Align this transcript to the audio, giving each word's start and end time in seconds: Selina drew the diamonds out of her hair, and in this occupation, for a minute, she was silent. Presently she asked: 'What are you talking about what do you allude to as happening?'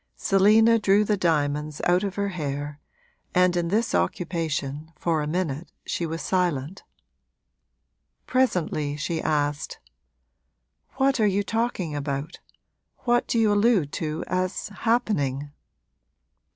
Selina 0.15 0.79
drew 0.79 1.03
the 1.03 1.15
diamonds 1.15 1.79
out 1.85 2.03
of 2.03 2.15
her 2.15 2.29
hair, 2.29 2.79
and 3.35 3.55
in 3.55 3.67
this 3.67 3.93
occupation, 3.93 4.91
for 4.97 5.21
a 5.21 5.27
minute, 5.27 5.71
she 5.85 6.07
was 6.07 6.23
silent. 6.23 6.81
Presently 8.25 8.97
she 8.97 9.21
asked: 9.21 9.77
'What 10.95 11.19
are 11.19 11.27
you 11.27 11.43
talking 11.43 11.95
about 11.95 12.39
what 13.03 13.27
do 13.27 13.37
you 13.37 13.53
allude 13.53 13.91
to 13.91 14.23
as 14.25 14.69
happening?' 14.69 15.51